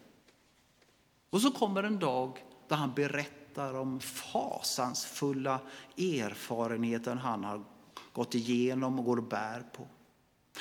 Och 1.30 1.40
så 1.40 1.50
kommer 1.50 1.82
en 1.82 1.98
dag 1.98 2.38
då 2.68 2.74
han 2.74 2.94
berättar 2.94 3.37
om 3.58 4.00
fasansfulla 4.00 5.60
erfarenheter 5.96 7.14
han 7.14 7.44
har 7.44 7.64
gått 8.12 8.34
igenom 8.34 8.98
och 8.98 9.04
går 9.04 9.16
och 9.16 9.28
bär 9.28 9.60
på. 9.72 9.86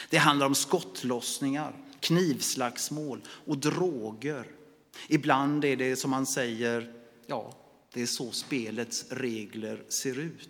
Det 0.10 0.18
handlar 0.18 0.46
om 0.46 0.56
skottlossningar, 0.56 1.74
knivslagsmål 2.00 3.22
och 3.46 3.58
droger. 3.58 4.52
Ibland 5.08 5.66
är 5.66 5.76
det 5.76 5.96
som 5.96 6.12
man 6.12 6.26
säger, 6.26 6.94
ja, 7.26 7.54
det 7.94 8.02
är 8.02 8.06
så 8.06 8.32
spelets 8.32 9.06
regler 9.12 9.84
ser 9.90 10.20
ut. 10.20 10.50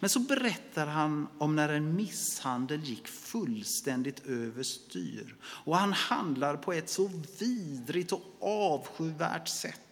Men 0.00 0.10
så 0.10 0.20
berättar 0.20 0.86
han 0.86 1.28
om 1.38 1.56
när 1.56 1.68
en 1.68 1.96
misshandel 1.96 2.80
gick 2.80 3.08
fullständigt 3.08 4.26
överstyr. 4.26 5.36
Och 5.44 5.76
han 5.76 5.92
handlar 5.92 6.56
på 6.56 6.72
ett 6.72 6.90
så 6.90 7.10
vidrigt 7.38 8.12
och 8.12 8.22
avskyvärt 8.40 9.48
sätt. 9.48 9.83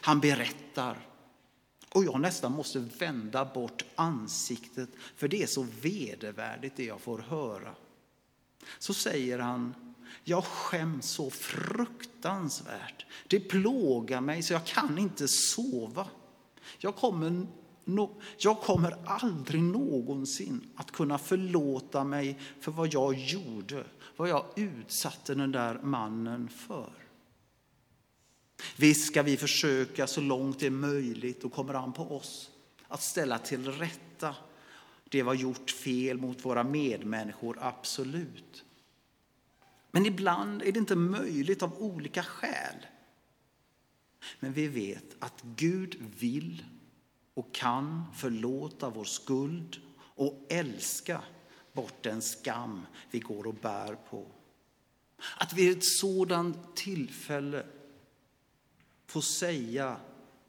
Han 0.00 0.20
berättar 0.20 1.08
och 1.94 2.04
jag 2.04 2.20
nästan 2.20 2.52
måste 2.52 2.78
vända 2.78 3.44
bort 3.44 3.84
ansiktet 3.94 4.88
för 5.16 5.28
det 5.28 5.42
är 5.42 5.46
så 5.46 5.66
vedervärdigt 5.82 6.76
det 6.76 6.84
jag 6.84 7.00
får 7.00 7.18
höra. 7.18 7.74
Så 8.78 8.94
säger 8.94 9.38
han, 9.38 9.74
jag 10.24 10.44
skäms 10.44 11.10
så 11.10 11.30
fruktansvärt. 11.30 13.06
Det 13.28 13.40
plågar 13.40 14.20
mig 14.20 14.42
så 14.42 14.52
jag 14.52 14.64
kan 14.64 14.98
inte 14.98 15.28
sova. 15.28 16.06
Jag 16.78 16.96
kommer, 16.96 17.46
no, 17.84 18.20
jag 18.38 18.60
kommer 18.60 18.96
aldrig 19.06 19.62
någonsin 19.62 20.70
att 20.76 20.90
kunna 20.90 21.18
förlåta 21.18 22.04
mig 22.04 22.38
för 22.60 22.72
vad 22.72 22.94
jag 22.94 23.14
gjorde, 23.14 23.84
vad 24.16 24.28
jag 24.28 24.44
utsatte 24.56 25.34
den 25.34 25.52
där 25.52 25.80
mannen 25.82 26.48
för. 26.48 27.03
Visst 28.76 29.06
ska 29.06 29.22
vi 29.22 29.36
försöka 29.36 30.06
så 30.06 30.20
långt 30.20 30.60
det 30.60 30.66
är 30.66 30.70
möjligt 30.70 31.44
och 31.44 31.52
kommer 31.52 31.74
an 31.74 31.92
på 31.92 32.16
oss 32.16 32.50
att 32.88 33.02
ställa 33.02 33.38
till 33.38 33.72
rätta 33.72 34.34
det 35.04 35.22
vi 35.22 35.28
har 35.28 35.34
gjort 35.34 35.70
fel 35.70 36.18
mot 36.18 36.44
våra 36.44 36.64
medmänniskor, 36.64 37.58
absolut. 37.60 38.64
Men 39.90 40.06
ibland 40.06 40.62
är 40.62 40.72
det 40.72 40.78
inte 40.78 40.96
möjligt 40.96 41.62
av 41.62 41.82
olika 41.82 42.22
skäl. 42.22 42.86
Men 44.40 44.52
vi 44.52 44.68
vet 44.68 45.16
att 45.18 45.42
Gud 45.56 45.96
vill 46.18 46.64
och 47.34 47.54
kan 47.54 48.04
förlåta 48.14 48.90
vår 48.90 49.04
skuld 49.04 49.76
och 49.96 50.46
älska 50.48 51.20
bort 51.72 52.02
den 52.02 52.22
skam 52.22 52.86
vi 53.10 53.18
går 53.18 53.46
och 53.46 53.54
bär 53.54 53.94
på. 54.10 54.26
Att 55.38 55.52
vid 55.52 55.78
ett 55.78 55.84
sådant 55.84 56.76
tillfälle 56.76 57.66
få 59.06 59.22
säga 59.22 60.00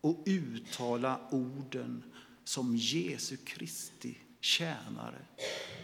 och 0.02 0.24
uttala 0.26 1.20
orden 1.32 2.04
som 2.44 2.76
Jesu 2.76 3.38
Kristi 3.38 4.18
tjänare 4.40 5.26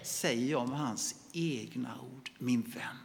säger 0.03 0.55
om 0.55 0.71
hans 0.71 1.15
egna 1.33 2.01
ord. 2.01 2.31
Min 2.37 2.61
vän, 2.61 2.97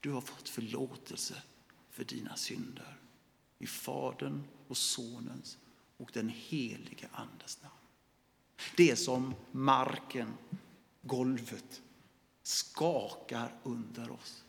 du 0.00 0.10
har 0.10 0.20
fått 0.20 0.48
förlåtelse 0.48 1.42
för 1.90 2.04
dina 2.04 2.36
synder. 2.36 2.96
I 3.58 3.66
Faderns 3.66 4.44
och 4.68 4.76
Sonens 4.76 5.58
och 5.96 6.10
den 6.12 6.28
helige 6.28 7.08
Andes 7.12 7.62
namn. 7.62 7.74
Det 8.76 8.90
är 8.90 8.96
som 8.96 9.34
marken, 9.52 10.34
golvet, 11.02 11.82
skakar 12.42 13.52
under 13.62 14.10
oss. 14.10 14.44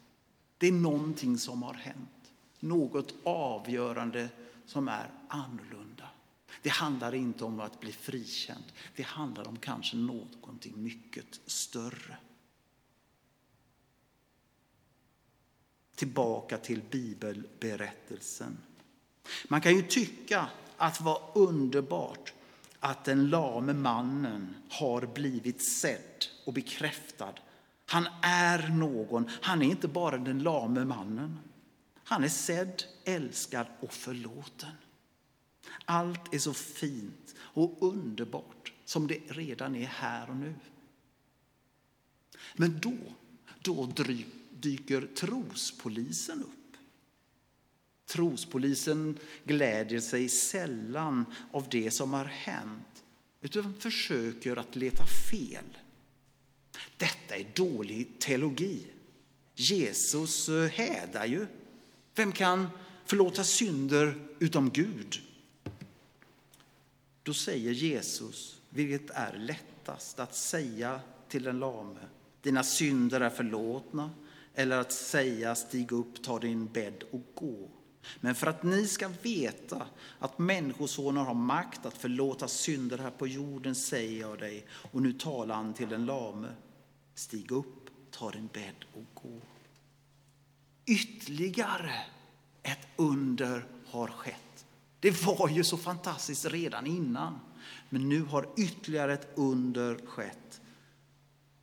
Det 0.58 0.68
är 0.68 0.72
någonting 0.72 1.38
som 1.38 1.64
har 1.64 1.74
hänt. 1.74 2.10
Något 2.68 3.14
avgörande 3.24 4.30
som 4.66 4.88
är 4.88 5.12
annorlunda. 5.28 6.10
Det 6.62 6.70
handlar 6.70 7.16
inte 7.16 7.44
om 7.44 7.60
att 7.60 7.80
bli 7.80 7.92
frikänd. 7.92 8.64
Det 8.96 9.04
handlar 9.04 9.48
om 9.48 9.58
kanske 9.58 9.98
någonting 9.98 10.84
mycket 10.84 11.40
större. 11.46 12.18
Tillbaka 15.96 16.58
till 16.58 16.82
bibelberättelsen. 16.92 18.58
Man 19.48 19.62
kan 19.62 19.76
ju 19.76 19.82
tycka 19.82 20.50
att 20.78 21.02
vad 21.02 21.22
underbart 21.36 22.34
att 22.80 23.06
den 23.06 23.30
lame 23.30 23.74
mannen 23.74 24.56
har 24.70 25.02
blivit 25.06 25.62
sedd 25.62 26.26
och 26.46 26.54
bekräftad. 26.54 27.34
Han 27.86 28.08
är 28.22 28.70
någon. 28.70 29.30
Han 29.42 29.62
är 29.62 29.66
inte 29.66 29.88
bara 29.88 30.18
den 30.18 30.44
lame 30.44 30.86
mannen. 30.86 31.40
Han 32.10 32.24
är 32.24 32.30
sedd, 32.30 32.84
älskad 33.04 33.68
och 33.80 33.94
förlåten. 33.94 34.72
Allt 35.86 36.34
är 36.34 36.40
så 36.40 36.54
fint 36.54 37.36
och 37.40 37.78
underbart 37.94 38.74
som 38.86 39.08
det 39.08 39.20
redan 39.28 39.76
är 39.76 39.86
här 39.86 40.30
och 40.30 40.36
nu. 40.36 40.56
Men 42.56 42.80
då, 42.80 42.98
då 43.62 43.94
dyker 44.52 45.08
trospolisen 45.16 46.44
upp. 46.44 46.78
Trospolisen 48.06 49.20
glädjer 49.44 50.00
sig 50.00 50.30
sällan 50.30 51.26
av 51.52 51.70
det 51.70 51.92
som 51.92 52.14
har 52.14 52.26
hänt 52.26 53.04
utan 53.42 53.80
försöker 53.80 54.56
att 54.56 54.76
leta 54.76 55.06
fel. 55.32 55.78
Detta 56.98 57.36
är 57.36 57.52
dålig 57.56 58.20
teologi. 58.20 58.88
Jesus 59.56 60.50
eh, 60.50 60.70
hädar 60.70 61.26
ju 61.26 61.48
vem 62.18 62.32
kan 62.32 62.68
förlåta 63.06 63.44
synder 63.44 64.16
utom 64.40 64.70
Gud? 64.70 65.22
Då 67.24 67.34
säger 67.34 67.72
Jesus, 67.72 68.62
vilket 68.70 69.10
är 69.10 69.38
lättast, 69.38 70.20
att 70.20 70.36
säga 70.36 71.00
till 71.28 71.44
den 71.44 71.60
lame, 71.60 72.00
dina 72.42 72.64
synder 72.64 73.22
är 73.22 73.30
förlåtna, 73.30 74.12
eller 74.54 74.78
att 74.78 74.92
säga, 74.92 75.56
stig 75.56 75.92
upp, 75.92 76.24
ta 76.24 76.40
din 76.40 76.68
bädd 76.68 77.04
och 77.12 77.22
gå. 77.36 77.70
Men 78.20 78.36
för 78.36 78.48
att 78.48 78.64
ni 78.64 78.88
ska 78.88 79.10
veta 79.22 79.88
att 80.20 80.40
Människosonen 80.40 81.26
har 81.26 81.34
makt 81.34 81.86
att 81.86 81.98
förlåta 81.98 82.48
synder 82.48 82.98
här 82.98 83.12
på 83.12 83.28
jorden 83.28 83.76
säger 83.76 84.22
jag 84.22 84.40
dig, 84.40 84.66
och 84.92 85.02
nu 85.02 85.14
talar 85.14 85.56
han 85.56 85.74
till 85.74 85.90
den 85.90 86.06
lame, 86.06 86.48
stig 87.16 87.52
upp, 87.52 87.90
ta 88.12 88.32
din 88.32 88.50
bädd 88.54 88.86
och 88.94 89.06
gå 89.14 89.42
ytterligare 90.88 91.94
ett 92.64 92.88
under 92.96 93.66
har 93.86 94.08
skett. 94.08 94.66
Det 95.00 95.26
var 95.26 95.50
ju 95.50 95.64
så 95.64 95.78
fantastiskt 95.78 96.46
redan 96.46 96.88
innan. 96.88 97.40
Men 97.90 98.10
nu 98.10 98.22
har 98.22 98.50
ytterligare 98.58 99.14
ett 99.14 99.28
under 99.36 99.98
skett. 100.06 100.62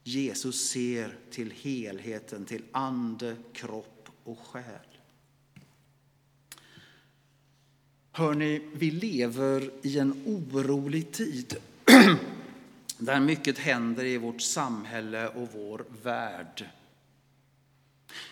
Jesus 0.04 0.70
ser 0.70 1.16
till 1.30 1.50
helheten, 1.50 2.44
till 2.44 2.62
ande, 2.72 3.36
kropp 3.52 4.08
och 4.24 4.38
själ. 4.38 4.64
Hörni, 8.12 8.62
vi 8.74 8.90
lever 8.90 9.70
i 9.82 9.98
en 9.98 10.22
orolig 10.26 11.12
tid 11.12 11.56
där 12.98 13.20
mycket 13.20 13.58
händer 13.58 14.04
i 14.04 14.18
vårt 14.18 14.40
samhälle 14.40 15.28
och 15.28 15.48
vår 15.52 15.84
värld. 16.02 16.68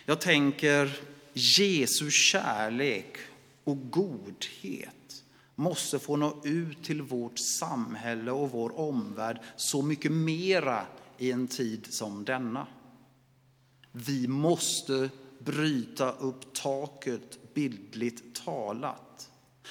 Jag 0.05 0.21
tänker 0.21 0.99
Jesu 1.33 2.11
kärlek 2.11 3.17
och 3.63 3.91
godhet 3.91 5.23
måste 5.55 5.99
få 5.99 6.15
nå 6.15 6.41
ut 6.43 6.83
till 6.83 7.01
vårt 7.01 7.39
samhälle 7.39 8.31
och 8.31 8.51
vår 8.51 8.79
omvärld 8.79 9.39
så 9.55 9.81
mycket 9.81 10.11
mera 10.11 10.85
i 11.17 11.31
en 11.31 11.47
tid 11.47 11.87
som 11.89 12.25
denna. 12.25 12.67
Vi 13.91 14.27
måste 14.27 15.09
bryta 15.39 16.11
upp 16.11 16.53
taket, 16.53 17.53
bildligt 17.53 18.43
talat, 18.45 19.29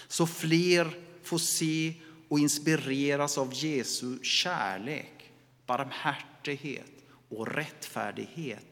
så 0.09 0.27
fler 0.27 0.96
får 1.22 1.38
se 1.38 1.94
och 2.29 2.38
inspireras 2.38 3.38
av 3.38 3.55
Jesu 3.55 4.18
kärlek, 4.22 5.31
barmhärtighet 5.66 6.92
och 7.29 7.48
rättfärdighet 7.48 8.71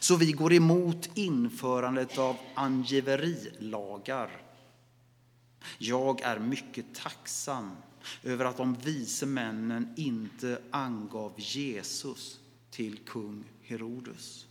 så 0.00 0.16
vi 0.16 0.32
går 0.32 0.52
emot 0.52 1.08
införandet 1.14 2.18
av 2.18 2.36
angiverilagar. 2.54 4.42
Jag 5.78 6.20
är 6.20 6.38
mycket 6.38 6.94
tacksam 6.94 7.76
över 8.22 8.44
att 8.44 8.56
de 8.56 8.74
vise 8.74 9.26
männen 9.26 9.94
inte 9.96 10.58
angav 10.70 11.32
Jesus 11.36 12.40
till 12.70 12.98
kung 12.98 13.44
Herodes. 13.62 14.46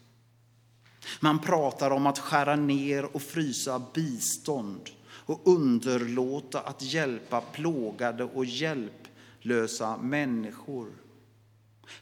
Man 1.19 1.39
pratar 1.39 1.91
om 1.91 2.07
att 2.07 2.19
skära 2.19 2.55
ner 2.55 3.15
och 3.15 3.21
frysa 3.21 3.81
bistånd 3.93 4.89
och 5.05 5.41
underlåta 5.45 6.61
att 6.61 6.81
hjälpa 6.81 7.41
plågade 7.41 8.23
och 8.23 8.45
hjälplösa 8.45 9.97
människor. 9.97 10.87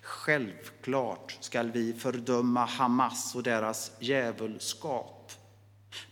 Självklart 0.01 1.37
skall 1.39 1.71
vi 1.71 1.93
fördöma 1.93 2.65
Hamas 2.65 3.35
och 3.35 3.43
deras 3.43 3.91
djävulskap 3.99 5.31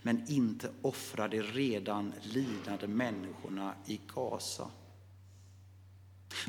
men 0.02 0.24
inte 0.28 0.70
offra 0.82 1.28
de 1.28 1.42
redan 1.42 2.12
lidande 2.22 2.86
människorna 2.86 3.74
i 3.86 4.00
Gaza. 4.14 4.68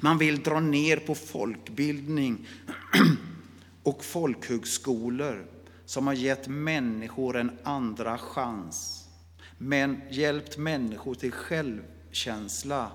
Man 0.02 0.18
vill 0.18 0.44
dra 0.44 0.60
ner 0.60 0.98
på 0.98 1.16
folkbildning 1.16 2.48
och 3.84 4.04
folkhögskolor 4.04 5.48
som 5.86 6.08
har 6.08 6.14
gett 6.14 6.48
människor 6.48 7.38
en 7.38 7.52
andra 7.64 8.18
chans, 8.18 9.08
men 9.58 10.02
hjälpt 10.10 10.58
människor 10.58 11.16
till 11.16 11.32
självkänsla 11.32 12.92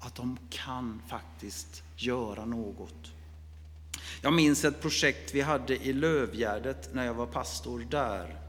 att 0.00 0.14
de 0.14 0.38
kan 0.50 1.02
faktiskt 1.08 1.82
göra 1.96 2.44
något. 2.44 3.13
Jag 4.24 4.32
minns 4.32 4.64
ett 4.64 4.80
projekt 4.80 5.34
vi 5.34 5.40
hade 5.40 5.76
i 5.76 5.92
Lövgärdet 5.92 6.94
när 6.94 7.04
jag 7.06 7.14
var 7.14 7.26
pastor 7.26 7.86
där. 7.90 8.40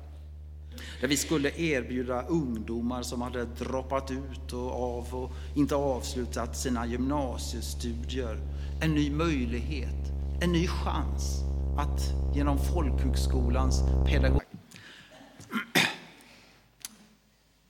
Där 1.02 1.08
vi 1.08 1.18
skulle 1.18 1.52
erbjuda 1.60 2.28
ungdomar 2.28 3.04
som 3.04 3.22
hade 3.22 3.46
droppat 3.46 4.12
ut 4.12 4.54
och 4.54 4.72
av 4.72 5.16
och 5.16 5.32
inte 5.56 5.76
avslutat 5.76 6.58
sina 6.58 6.86
gymnasiestudier 6.86 8.38
en 8.82 8.94
ny 8.94 9.12
möjlighet, 9.12 10.12
en 10.42 10.52
ny 10.52 10.68
chans 10.68 11.42
att 11.78 12.36
genom 12.36 12.58
folkhögskolans 12.74 13.80
pedagogik... 14.08 14.48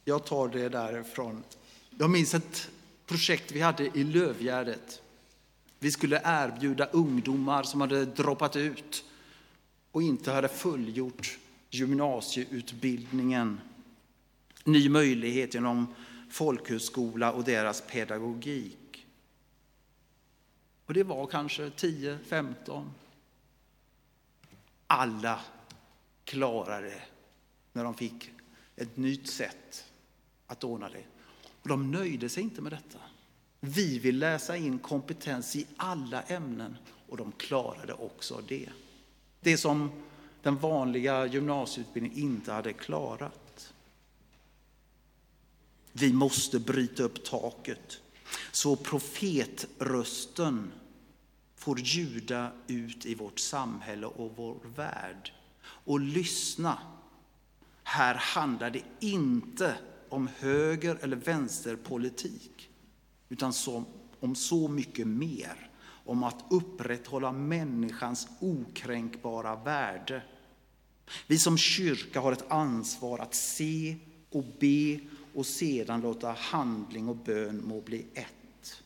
Jag 0.04 0.26
tar 0.26 0.48
det 0.48 0.70
därifrån. 0.70 1.44
Jag 1.90 2.10
minns 2.10 2.34
ett 2.34 2.70
projekt 3.08 3.52
vi 3.52 3.62
hade 3.62 3.84
i 3.84 4.04
Lövgärdet. 4.04 5.02
Vi 5.86 5.92
skulle 5.92 6.22
erbjuda 6.24 6.86
ungdomar 6.86 7.64
som 7.64 7.82
hade 7.82 8.06
droppat 8.06 8.56
ut 8.56 9.06
och 9.92 10.04
inte 10.04 10.32
hade 10.32 10.48
fullgjort 10.48 11.38
gymnasieutbildningen 11.70 13.62
ny 14.64 14.90
möjlighet 14.90 15.54
genom 15.54 15.96
folkhögskola 16.30 17.32
och 17.32 17.44
deras 17.44 17.82
pedagogik. 17.82 19.08
Och 20.86 20.94
det 20.94 21.04
var 21.04 21.28
kanske 21.28 21.70
10, 21.70 22.20
15. 22.28 22.92
Alla 24.88 25.40
klarade 26.24 27.02
när 27.74 27.84
de 27.84 27.94
fick 27.94 28.32
ett 28.76 28.98
nytt 28.98 29.28
sätt 29.28 29.92
att 30.48 30.64
ordna 30.64 30.90
det. 30.90 31.04
Och 31.62 31.70
de 31.70 31.92
nöjde 31.92 32.30
sig 32.30 32.44
inte 32.44 32.62
med 32.62 32.72
detta. 32.72 33.00
Vi 33.68 34.00
vill 34.00 34.20
läsa 34.20 34.58
in 34.58 34.80
kompetens 34.80 35.56
i 35.56 35.68
alla 35.78 36.22
ämnen 36.22 36.78
och 37.08 37.18
de 37.18 37.32
klarade 37.32 37.94
också 37.94 38.42
det. 38.48 38.70
Det 39.40 39.58
som 39.58 39.92
den 40.42 40.58
vanliga 40.58 41.26
gymnasieutbildningen 41.26 42.20
inte 42.20 42.52
hade 42.52 42.74
klarat. 42.74 43.74
Vi 45.92 46.14
måste 46.14 46.60
bryta 46.60 47.04
upp 47.04 47.24
taket 47.24 48.02
så 48.52 48.76
profetrösten 48.76 50.72
får 51.56 51.80
ljuda 51.80 52.52
ut 52.68 53.06
i 53.06 53.16
vårt 53.16 53.40
samhälle 53.40 54.08
och 54.08 54.34
vår 54.36 54.58
värld. 54.76 55.32
Och 55.62 56.00
lyssna, 56.00 56.80
här 57.84 58.16
handlar 58.16 58.70
det 58.70 58.84
inte 59.00 59.76
om 60.10 60.30
höger 60.38 60.98
eller 61.02 61.16
vänsterpolitik, 61.16 62.70
utan 63.30 63.54
som, 63.54 63.86
om 64.20 64.36
så 64.36 64.68
mycket 64.68 65.08
mer. 65.08 65.70
Om 66.08 66.24
att 66.24 66.46
upprätthålla 66.50 67.32
människans 67.32 68.28
okränkbara 68.40 69.56
värde 69.56 70.24
vi 71.28 71.40
som 71.40 71.58
kyrka 71.58 72.20
har 72.20 72.32
ett 72.32 72.52
ansvar 72.52 73.20
att 73.20 73.36
se 73.36 73.98
och 74.30 74.46
be 74.60 75.00
och 75.34 75.46
sedan 75.46 76.02
låta 76.02 76.32
handling 76.32 77.10
och 77.10 77.16
bön 77.16 77.68
må 77.68 77.82
bli 77.82 78.06
ett. 78.14 78.84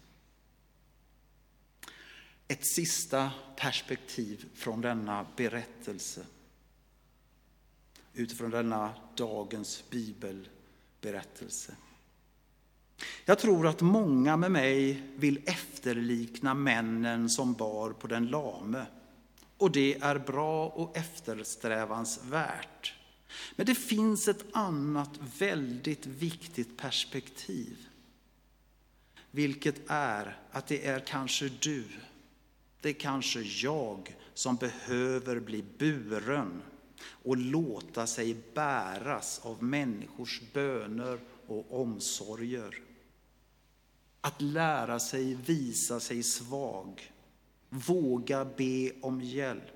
Ett 2.47 2.65
sista 2.65 3.32
perspektiv 3.56 4.49
från 4.54 4.82
denna 4.82 5.25
berättelse. 5.36 6.25
Utifrån 8.13 8.52
denna 8.52 8.93
dagens 9.15 9.84
bibelberättelse. 9.89 11.75
Jag 13.25 13.39
tror 13.39 13.67
att 13.67 13.81
många 13.81 14.38
med 14.38 14.51
mig 14.51 15.03
vill 15.15 15.41
efterlikna 15.45 16.53
männen 16.53 17.29
som 17.29 17.53
bar 17.53 17.89
på 17.89 18.07
den 18.07 18.27
lame 18.27 18.85
och 19.57 19.71
det 19.71 19.97
är 20.01 20.19
bra 20.19 20.67
och 20.67 20.97
eftersträvansvärt. 20.97 22.93
Men 23.55 23.65
det 23.65 23.75
finns 23.75 24.27
ett 24.27 24.45
annat 24.53 25.19
väldigt 25.39 26.05
viktigt 26.05 26.77
perspektiv. 26.77 27.77
Vilket 29.31 29.81
är 29.88 30.38
att 30.51 30.67
det 30.67 30.85
är 30.85 30.99
kanske 30.99 31.49
du, 31.49 31.83
det 32.81 32.89
är 32.89 32.93
kanske 32.93 33.41
jag 33.41 34.15
som 34.33 34.55
behöver 34.55 35.39
bli 35.39 35.63
buren 35.77 36.62
och 37.23 37.38
låta 37.38 38.07
sig 38.07 38.38
bäras 38.53 39.41
av 39.43 39.63
människors 39.63 40.41
böner 40.53 41.19
och 41.47 41.81
omsorger. 41.81 42.88
Att 44.21 44.41
lära 44.41 44.99
sig 44.99 45.34
visa 45.34 45.99
sig 45.99 46.23
svag 46.23 47.12
Våga 47.69 48.45
be 48.45 48.91
om 49.01 49.21
hjälp. 49.21 49.73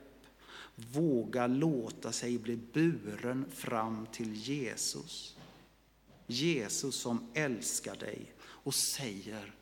Våga 0.75 1.47
låta 1.47 2.11
sig 2.11 2.37
bli 2.37 2.55
buren 2.55 3.45
fram 3.51 4.07
till 4.11 4.33
Jesus. 4.33 5.37
Jesus 6.27 6.95
som 6.95 7.31
älskar 7.33 7.95
dig 7.95 8.33
och 8.43 8.75
säger, 8.75 9.55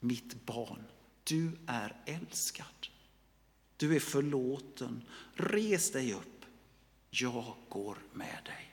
mitt 0.00 0.46
barn, 0.46 0.84
du 1.24 1.50
är 1.66 1.96
älskad. 2.06 2.88
Du 3.76 3.96
är 3.96 4.00
förlåten. 4.00 5.02
Res 5.34 5.92
dig 5.92 6.14
upp. 6.14 6.44
Jag 7.10 7.54
går 7.68 7.98
med 8.12 8.38
dig. 8.44 8.67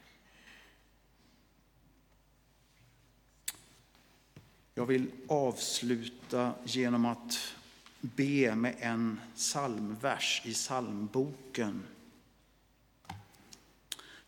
Jag 4.78 4.86
vill 4.86 5.12
avsluta 5.28 6.54
genom 6.66 7.06
att 7.06 7.56
be 8.02 8.56
med 8.56 8.76
en 8.80 9.20
psalmvers 9.36 10.42
i 10.46 10.54
psalmboken. 10.54 11.84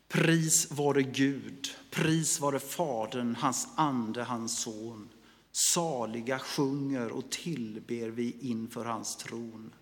Pris 0.08 0.70
vare 0.70 1.02
Gud, 1.02 1.68
pris 1.90 2.40
vare 2.40 2.58
Fadern, 2.58 3.34
hans 3.34 3.68
ande, 3.74 4.22
hans 4.22 4.62
son. 4.62 5.08
Saliga 5.52 6.38
sjunger 6.38 7.12
och 7.12 7.30
tillber 7.30 8.08
vi 8.08 8.36
inför 8.40 8.84
hans 8.84 9.16
tron. 9.16 9.74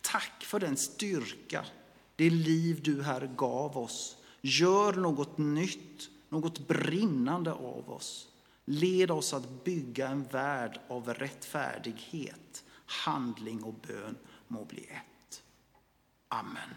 Tack 0.00 0.44
för 0.44 0.60
den 0.60 0.76
styrka, 0.76 1.64
det 2.16 2.30
liv 2.30 2.80
du 2.82 3.02
här 3.02 3.30
gav 3.36 3.78
oss. 3.78 4.16
Gör 4.40 4.92
något 4.92 5.38
nytt, 5.38 6.10
något 6.28 6.68
brinnande 6.68 7.52
av 7.52 7.90
oss. 7.90 8.28
Led 8.68 9.10
oss 9.10 9.34
att 9.34 9.64
bygga 9.64 10.08
en 10.08 10.24
värld 10.24 10.80
av 10.88 11.14
rättfärdighet 11.14 12.64
handling 12.86 13.62
och 13.62 13.74
bön 13.74 14.16
må 14.48 14.64
bli 14.64 14.84
ett. 14.84 15.42
Amen. 16.28 16.74